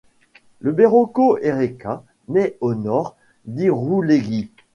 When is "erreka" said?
1.37-2.03